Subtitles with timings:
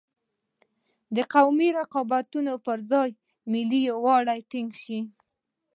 [1.15, 3.09] د قومي رقابتونو پر ځای
[3.51, 4.99] ملي یوالی ټینګ شي.